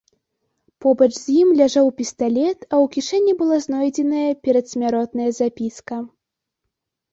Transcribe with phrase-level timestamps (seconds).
[0.85, 6.03] Побач з ім ляжаў пісталет, а ў кішэні была знойдзеная перадсмяротная запіска.